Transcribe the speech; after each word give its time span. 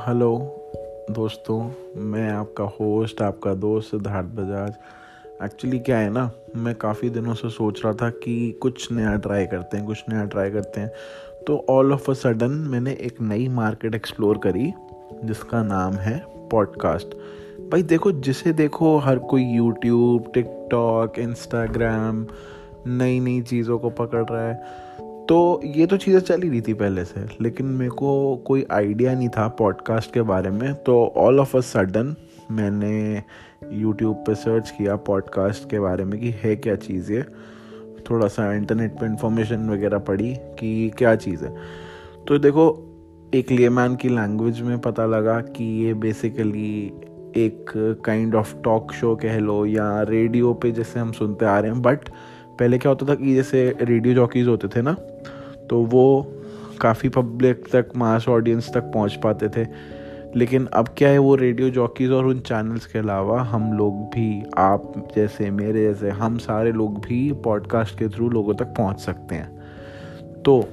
Hello 0.00 0.38
दोस्तों, 1.10 1.70
मैं 1.96 2.30
आपका 2.30 2.64
होस्ट 2.64 3.22
आपका 3.22 3.54
दोस्त 3.54 3.90
सिद्धार्थ 3.90 4.26
बजाज। 4.26 4.74
एक्चुअली 5.44 5.78
क्या 5.78 5.98
है 5.98 6.10
ना, 6.10 6.30
मैं 6.56 6.74
काफ़ी 6.74 7.10
दिनों 7.10 7.34
से 7.34 7.50
सोच 7.50 7.84
रहा 7.84 7.92
था 7.92 8.10
कि 8.10 8.58
कुछ 8.62 8.92
नया 8.92 9.16
ट्राई 9.16 9.46
करते 9.46 9.76
हैं, 9.76 9.86
कुछ 9.86 10.04
नया 10.08 10.24
ट्राई 10.24 10.50
करते 10.50 10.80
हैं। 10.80 10.90
तो 11.46 11.66
ऑल 11.68 11.92
ऑफ़ 11.92 12.10
अ 12.10 12.14
सडन 12.14 12.50
मैंने 12.50 12.92
एक 12.92 13.20
नई 13.20 13.48
मार्केट 13.48 13.94
एक्सप्लोर 13.94 14.38
करी, 14.38 14.72
जिसका 15.24 15.62
नाम 15.62 15.92
है 15.92 16.24
पॉडकास्ट 16.50 17.14
भाई 17.70 17.82
देखो, 17.82 18.12
जिसे 18.12 18.52
देखो, 18.52 18.98
हर 18.98 19.18
कोई 19.18 19.44
यूट्यूब 19.44 20.30
टिकटॉक 20.34 21.18
इंस्टाग्राम 21.18 22.26
नई 22.86 23.20
नई 23.20 23.40
चीज़ों 23.40 23.78
को 23.78 23.90
पकड़ 23.90 24.24
रहा 24.24 24.48
है। 24.48 24.89
तो 25.30 25.60
ये 25.64 25.86
तो 25.86 25.96
चीज़ें 25.96 26.20
चल 26.20 26.40
रही 26.40 26.60
थी 26.60 26.74
पहले 26.74 27.04
से, 27.04 27.20
लेकिन 27.40 27.66
मेरे 27.66 27.90
को 27.90 28.36
कोई 28.36 28.66
आइडिया 28.72 29.14
नहीं 29.14 29.28
था 29.28 29.48
पॉडकास्ट 29.48 30.14
के 30.14 30.22
बारे 30.22 30.50
में 30.50 30.74
तो 30.74 31.14
ऑल 31.16 31.40
ऑफ़ 31.40 31.56
अ 31.56 31.60
सडन 31.60 32.14
मैंने 32.50 33.22
यूट्यूब 33.72 34.16
पे 34.16 34.34
सर्च 34.34 34.70
किया 34.70 34.96
पॉडकास्ट 34.96 35.70
के 35.70 35.80
बारे 35.80 36.04
में 36.04 36.20
कि 36.20 36.30
है 36.30 36.56
क्या 36.56 36.74
चीज़। 36.76 37.12
ये 37.12 37.22
थोड़ा 38.10 38.26
सा 38.26 38.54
इंटरनेट 38.54 38.92
पे 38.92 39.06
इंफॉर्मेशन 39.06 39.70
वगैरह 39.70 39.98
पढ़ी 39.98 40.34
कि 40.34 40.90
क्या 40.98 41.14
चीज़। 41.16 41.44
है 41.44 41.56
तो 42.28 42.38
देखो, 42.38 42.66
एक 43.34 43.50
लेमैन 43.50 43.94
की 43.96 44.08
लैंग्वेज 44.08 44.60
में 44.60 44.78
पता 44.78 45.06
लगा 45.06 45.40
कि 45.40 45.64
ये 45.84 45.94
बेसिकली 45.94 46.86
एक 47.36 47.72
काइंड 48.04 48.34
ऑफ़ 48.34 48.54
टॉक 48.62 48.92
शो 48.92 49.16
कह 49.16 49.38
लो 49.38 49.66
या 49.66 50.02
रेडियो 50.02 50.54
पे 50.54 50.70
जैसे 50.70 51.00
हम 51.00 51.12
सुनते 51.12 51.46
आ 51.46 51.58
रहे 51.58 51.70
हैं 51.70 51.82
बट 51.82 52.08
पहले 52.60 52.78
क्या 52.78 52.90
होता 52.90 53.06
था 53.06 53.14
कि 53.14 53.34
जैसे 53.34 53.76
रेडियो 53.82 54.14
जॉकीज 54.14 54.48
होते 54.48 54.68
थे 54.68 54.82
ना 54.82 54.92
तो 55.70 55.84
वो 55.84 56.34
काफ़ी 56.80 57.08
पब्लिक 57.08 57.64
तक 57.72 57.88
मास 57.96 58.28
ऑडियंस 58.28 58.74
तक 58.74 58.80
पहुँच 58.80 59.14
पाते 59.24 59.48
थे। 59.48 59.68
लेकिन 60.36 60.66
अब 60.66 60.88
क्या 60.96 61.08
है, 61.08 61.18
वो 61.18 61.34
रेडियो 61.34 61.70
जॉकीज़ 61.70 62.12
और 62.12 62.26
उन 62.26 62.40
चैनल्स 62.40 62.86
के 62.86 62.98
अलावा 62.98 63.42
हम 63.42 63.72
लोग 63.72 63.94
भी, 63.94 64.44
आप 64.58 65.08
जैसे, 65.16 65.50
मेरे 65.50 65.82
जैसे, 65.82 66.10
हम 66.10 66.38
सारे 66.38 66.72
लोग 66.72 66.98
भी 66.98 67.32
पॉडकास्ट 67.32 67.98
के 67.98 68.08
थ्रू 68.08 68.28
लोगों 68.28 68.54
तक 68.54 68.64
पहुँच 68.64 68.98
सकते 68.98 69.34
हैं। 69.34 69.62
तो 70.42 70.68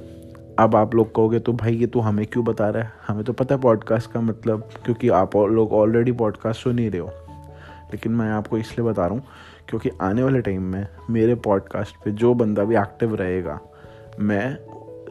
अब 0.58 0.76
आप 0.76 0.94
लोग 0.94 1.14
कहोगे 1.14 1.38
तो 1.38 1.52
भाई, 1.52 1.74
ये 1.74 1.86
तो 1.86 2.00
हमें 2.00 2.26
क्यों 2.26 2.44
बता 2.44 2.68
रहा 2.68 2.82
है? 2.82 2.92
हमें 3.08 3.24
तो 3.24 3.32
पता 3.32 3.54
है 3.54 3.60
पॉडकास्ट 3.60 4.12
का 4.12 4.20
मतलब 4.20 4.68
क्योंकि 4.84 5.08
आप 5.08 5.36
लोग 5.36 5.72
ऑलरेडी 5.72 6.12
पॉडकास्ट 6.12 6.60
सुन 6.60 6.78
ही 6.78 6.88
रहे 6.88 7.00
हो। 7.00 7.10
लेकिन 7.92 8.12
मैं 8.12 8.30
आपको 8.30 8.58
इसलिए 8.58 8.86
बता 8.86 9.06
रहा 9.06 9.14
हूँ 9.14 9.22
क्योंकि 9.68 9.90
आने 10.00 10.22
वाले 10.22 10.40
टाइम 10.40 10.62
में 10.62 10.86
मेरे 11.10 11.34
पॉडकास्ट 11.34 11.96
पे 12.04 12.10
जो 12.12 12.34
बंदा 12.34 12.64
भी 12.64 12.76
एक्टिव 12.76 13.14
रहेगा, 13.14 13.58
मैं 14.20 14.56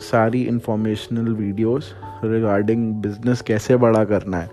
सारी 0.01 0.41
इंफॉर्मेशनल 0.43 1.33
वीडियोस 1.33 1.93
रिगार्डिंग 2.23 2.93
बिज़नेस 2.93 3.41
कैसे 3.41 3.75
बड़ा 3.77 4.03
करना 4.05 4.37
है 4.37 4.49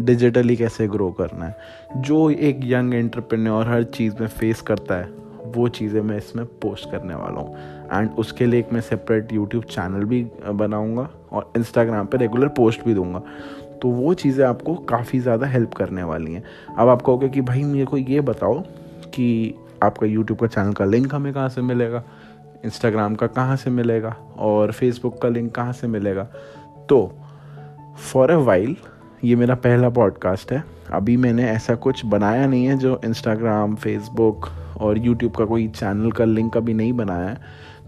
डिजिटली 0.00 0.56
कैसे 0.56 0.86
ग्रो 0.88 1.10
करना 1.10 1.44
है, 1.44 1.56
जो 1.96 2.28
एक 2.30 2.60
यंग 2.64 2.94
एंटरप्रेन्योर 2.94 3.68
हर 3.68 3.82
चीज़ 3.84 4.14
में 4.20 4.28
फेस 4.28 4.60
करता 4.60 4.94
है, 4.94 5.08
वो 5.46 5.68
चीज़ें 5.68 6.00
मैं 6.00 6.16
इसमें 6.16 6.44
पोस्ट 6.62 6.90
करने 6.90 7.14
वाला 7.14 7.40
हूँ। 7.40 7.56
एंड 7.92 8.10
उसके 8.18 8.46
लिए 8.46 8.60
एक 8.60 8.72
मैं 8.72 8.80
सेपरेट 8.80 9.32
यूट्यूब 9.32 9.64
चैनल 9.64 10.04
भी 10.04 10.22
बनाऊँगा 10.46 11.08
और 11.32 11.52
इंस्टाग्राम 11.56 12.06
पे 12.06 12.18
रेगुलर 12.18 12.48
पोस्ट 12.48 12.84
भी 12.84 12.94
दूँगा। 12.94 13.22
तो 13.82 13.88
वो 13.88 14.14
चीज़ें 14.14 14.44
आपको 14.46 14.74
काफ़ी 14.74 15.20
ज़्यादा 15.20 15.46
हेल्प 15.46 15.74
करने 15.74 16.02
वाली 16.02 16.32
हैं। 16.34 16.42
अब 16.78 16.88
आप 16.88 17.02
कहोगे 17.02 17.28
कि 17.28 17.40
भाई 17.40 17.62
मेरे 17.62 17.84
को 17.84 17.96
ये 17.96 18.20
बताओ 18.20 18.60
कि 19.14 19.54
आपका 19.82 20.06
यूट्यूब 20.06 20.38
का 20.38 20.46
चैनल 20.46 20.72
का 20.72 20.84
लिंक 20.84 21.14
हमें 21.14 21.32
कहाँ 21.32 21.48
से 21.48 21.62
मिलेगा? 21.62 22.02
इंस्टाग्राम 22.64 23.14
का 23.14 23.26
कहाँ 23.26 23.56
से 23.56 23.70
मिलेगा? 23.70 24.16
और 24.38 24.72
फेसबुक 24.72 25.20
का 25.22 25.28
लिंक 25.28 25.54
कहाँ 25.54 25.72
से 25.72 25.86
मिलेगा? 25.86 26.24
तो 26.88 27.12
फॉर 28.12 28.30
अ 28.30 28.36
वाइल 28.36 28.76
ये 29.24 29.36
मेरा 29.36 29.54
पहला 29.54 29.88
पॉडकास्ट 29.88 30.52
है। 30.52 30.62
अभी 30.92 31.16
मैंने 31.16 31.48
ऐसा 31.50 31.74
कुछ 31.74 32.04
बनाया 32.04 32.46
नहीं 32.46 32.64
है 32.66 32.76
जो 32.78 33.00
इंस्टाग्राम 33.04 33.74
फेसबुक 33.74 34.48
और 34.80 34.98
यूट्यूब 34.98 35.32
का 35.32 35.44
कोई 35.44 35.68
चैनल 35.68 36.12
का 36.12 36.24
लिंक 36.24 36.56
अभी 36.56 36.74
नहीं 36.74 36.92
बनाया 36.92 37.28
है। 37.28 37.38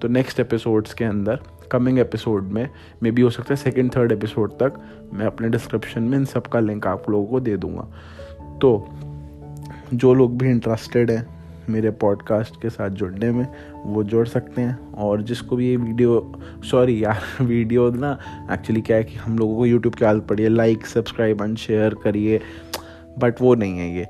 तो 0.03 0.09
नेक्स्ट 0.09 0.41
एपिसोड्स 0.41 0.95
के 0.95 1.05
अंदर 1.05 1.41
कमिंग 1.71 1.99
एपिसोड 1.99 2.43
में 2.43 2.69
मे 3.03 3.11
बी 3.11 3.23
हो 3.23 3.31
सकता 3.31 3.55
है 3.55 3.57
सेकेंड 3.57 3.97
थर्ड 3.97 4.13
एपिसोड 4.13 4.53
तक, 4.53 4.73
मैं 5.13 5.27
अपने 5.27 5.49
डिस्क्रिप्शन 5.49 6.03
में 6.03 6.19
इन 6.19 6.25
सब 6.25 6.47
का 6.47 6.61
लिंक 6.61 6.87
आप 6.87 7.11
लोगों 7.11 7.27
को 7.27 7.41
दे 7.41 7.57
दूँगा। 7.57 7.89
तो 8.59 8.89
जो 9.95 10.15
लोग 10.15 10.39
भी 10.39 10.51
इंटरेस्टेड 10.51 11.11
हैं 11.11 11.43
मेरे 11.69 11.91
पॉडकास्ट 11.91 12.63
के 12.63 12.71
साथ 12.71 12.91
जुड़ने 12.91 13.31
में, 13.31 13.47
वो 13.87 14.03
जुड़ 14.03 14.27
सकते 14.29 14.63
हैं। 14.63 14.93
और 14.93 15.23
जिसको 15.23 15.57
भी 15.57 15.69
ये 15.69 15.77
वीडियो 15.77 16.33
सॉरी 16.71 17.05
यार 17.05 17.21
वीडियो 17.45 17.91
ना 17.91 18.19
एक्चुअली 18.53 18.81
क्या 18.81 18.97
है 18.97 19.05
कि 19.05 19.15
हम 19.15 19.39
लोगों 19.39 19.57
को 19.57 19.67
यूट्यूब 19.67 19.95
की 19.95 20.05
आदत 20.05 20.23
पड़ी 20.23 20.43
है। 20.43 20.49
लाइक 20.49 20.87
सब्सक्राइब 20.87 21.43
एंड 21.43 21.57
शेयर 21.57 21.95
करिए। 21.95 22.41
बट 23.19 23.41
वो 23.41 23.55
नहीं 23.55 23.79
है 23.79 23.97
ये। 23.97 24.07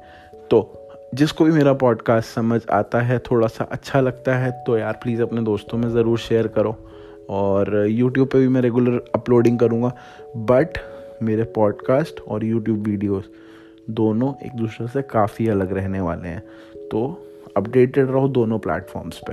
तो 0.50 0.78
जिसको 1.14 1.44
भी 1.44 1.52
मेरा 1.52 1.72
पॉडकास्ट 1.72 2.28
समझ 2.28 2.60
आता 2.70 3.00
है, 3.00 3.18
थोड़ा 3.18 3.46
सा 3.46 3.64
अच्छा 3.64 4.00
लगता 4.00 4.36
है 4.36 4.64
तो 4.66 4.78
यार 4.78 4.92
प्लीज़ 4.92 5.22
अपने 5.22 5.42
दोस्तों 5.42 5.78
में 5.78 5.90
ज़रूर 5.90 6.18
शेयर 6.18 6.46
करो। 6.46 6.76
और 7.30 7.86
यूट्यूब 7.90 8.28
पे 8.28 8.38
भी 8.38 8.48
मैं 8.48 8.60
रेगुलर 8.60 9.04
अपलोडिंग 9.14 9.58
करूँगा 9.58 9.96
बट 10.36 10.78
मेरे 11.22 11.44
पॉडकास्ट 11.44 12.20
और 12.20 12.44
यूट्यूब 12.44 12.78
वीडियोस 12.78 13.30
दोनों 13.90 14.34
एक 14.46 14.52
दूसरे 14.54 14.86
से 14.86 15.02
काफ़ी 15.02 15.48
अलग 15.48 15.72
रहने 15.72 16.00
वाले 16.00 16.28
हैं। 16.28 16.42
तो 16.88 17.28
अपडेटेड 17.56 18.10
रहो 18.10 18.28
दोनों 18.28 18.58
प्लेटफॉर्म्स 18.58 19.18
पे। 19.18 19.32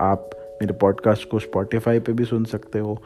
आप 0.00 0.30
मेरे 0.62 0.74
पॉडकास्ट 0.74 1.28
को 1.30 1.38
स्पॉटिफाई 1.38 2.00
पे 2.00 2.12
भी 2.12 2.24
सुन 2.24 2.44
सकते 2.44 2.78
हो 2.78 3.02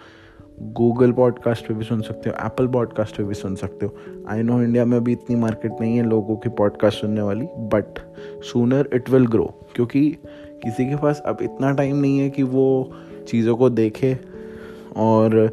गूगल 0.63 1.13
पॉडकास्ट 1.13 1.69
पे 1.69 1.75
भी 1.75 1.85
सुन 1.85 2.01
सकते 2.01 2.31
हो 2.31 2.47
एप्पल 2.47 2.67
पॉडकास्ट 2.67 3.17
पे 3.17 3.25
भी 3.25 3.35
सुन 3.35 3.55
सकते 3.55 3.87
हो। 3.87 3.95
आई 4.29 4.43
नो 4.43 4.63
इंडिया 4.63 4.85
में 4.85 5.05
भी 5.05 5.13
इतनी 5.13 5.37
मार्केट 5.37 5.73
नहीं 5.81 5.97
है 5.97 6.03
लोगों 6.03 6.37
की 6.37 6.49
पॉडकास्ट 6.49 7.01
सुनने 7.01 7.21
वाली 7.21 7.47
but 7.47 8.01
sooner 8.43 8.89
it 8.95 9.11
will 9.11 9.27
grow 9.27 9.55
क्योंकि 9.75 10.19
किसी 10.63 10.87
के 10.87 10.97
पास 10.97 11.23
अब 11.27 11.39
इतना 11.43 11.73
टाइम 11.73 11.97
नहीं 11.97 12.19
है 12.19 12.31
कि 12.31 12.43
वो 12.43 12.93
चीज़ों 13.29 13.57
को 13.57 13.71
देखे 13.71 14.19
और 14.97 15.51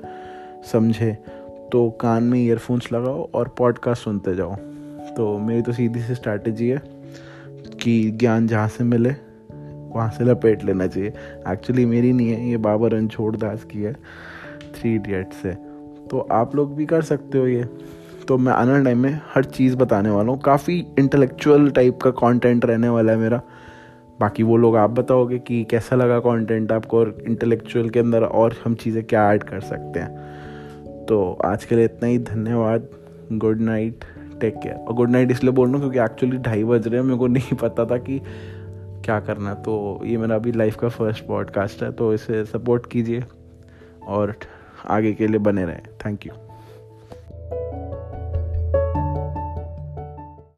समझे 0.71 1.17
तो 1.71 1.89
कान 1.89 2.23
में 2.23 2.39
ईयरफोन्स 2.39 2.91
लगाओ 2.93 3.29
और 3.33 3.55
पॉडकास्ट 3.57 4.03
सुनते 4.03 4.35
जाओ। 4.35 4.55
तो 5.17 5.37
मेरी 5.37 5.61
तो 5.61 5.73
सीधी 5.73 6.01
सी 6.01 6.15
स्ट्रैटेजी 6.15 6.67
है 6.67 6.81
कि 7.81 8.11
ज्ञान 8.11 8.47
जहाँ 8.47 8.67
से 8.67 8.83
मिले, 8.83 9.09
वहाँ 9.95 10.09
से 10.09 10.23
लपेट 10.23 10.63
लेना 10.63 10.87
चाहिए। 10.87 11.13
एक्चुअली 11.47 11.85
मेरी 11.85 12.13
नहीं 12.13 12.29
है, 12.29 12.49
ये 12.49 12.57
बाबा 12.57 12.87
रणछोड़ 12.87 13.35
दास 13.35 13.63
की 13.63 13.81
है 13.81 13.93
थ्री 14.75 14.95
इडियट 14.95 15.33
से। 15.33 15.53
तो 16.11 16.27
आप 16.31 16.55
लोग 16.55 16.75
भी 16.75 16.85
कर 16.85 17.01
सकते 17.01 17.37
हो 17.37 17.47
ये। 17.47 17.63
तो 18.27 18.37
मैं 18.37 18.53
आने 18.53 18.83
टाइम 18.83 18.99
में 18.99 19.21
हर 19.35 19.43
चीज़ 19.43 19.75
बताने 19.75 20.09
वाला 20.09 20.31
हूँ। 20.31 20.39
काफ़ी 20.41 20.87
इंटेलेक्चुअल 20.99 21.69
टाइप 21.69 21.99
का 22.01 22.11
कंटेंट 22.11 22.65
रहने 22.65 22.89
वाला 22.89 23.11
है 23.11 23.17
मेरा। 23.17 23.41
बाकी 24.21 24.43
वो 24.43 24.57
लोग, 24.57 24.75
आप 24.77 24.89
बताओगे 24.89 25.37
कि 25.39 25.63
कैसा 25.63 25.95
लगा 25.95 26.19
कंटेंट 26.19 26.71
आपको 26.71 26.99
और 26.99 27.17
इंटेलेक्चुअल 27.27 27.89
के 27.89 27.99
अंदर 27.99 28.23
और 28.23 28.55
हम 28.65 28.75
चीज़ें 28.75 29.03
क्या 29.03 29.31
ऐड 29.33 29.43
कर 29.43 29.59
सकते 29.61 29.99
हैं? 29.99 31.05
तो 31.05 31.37
आज 31.45 31.65
के 31.65 31.75
लिए 31.75 31.85
इतना 31.85 32.07
ही, 32.07 32.17
धन्यवाद। 32.19 32.87
गुड 33.31 33.61
नाइट 33.61 34.03
टेक 34.41 34.55
केयर 34.55 34.75
और 34.75 34.93
गुड 34.93 35.09
नाइट 35.09 35.31
इसलिए 35.31 35.51
बोल 35.51 35.67
रहा 35.67 35.73
हूँ 35.73 35.81
क्योंकि 35.81 35.99
एक्चुअली 35.99 36.37
ढाई 36.37 36.63
बज 36.63 36.87
रहे 36.87 36.99
हैं, 36.99 37.05
मेरे 37.05 37.17
को 37.19 37.27
नहीं 37.27 37.57
पता 37.57 37.85
था 37.85 37.97
कि 37.97 38.19
क्या 39.05 39.19
करना 39.19 39.53
तो 39.53 40.01
ये 40.05 40.17
मेरा 40.17 40.35
अभी 40.35 40.51
लाइफ 40.51 40.75
का 40.75 40.89
फ़र्स्ट 40.89 41.25
पॉडकास्ट 41.25 41.83
है 41.83 41.91
तो 41.91 42.13
इसे 42.13 42.43
सपोर्ट 42.45 42.85
कीजिए 42.91 43.23
और 44.07 44.35
आगे 44.89 45.13
के 45.13 45.27
लिए 45.27 45.39
बने 45.39 45.65
रहें। 45.65 45.81
Thank 46.05 46.25
you 46.25 46.50